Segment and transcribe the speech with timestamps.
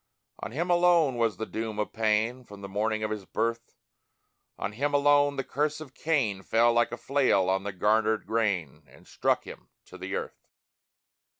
[0.39, 3.75] On him alone was the doom of pain, From the morning of his birth;
[4.57, 8.83] On him alone the curse of Cain Fell, like a flail on the garnered grain,
[8.87, 10.47] And struck him to the earth!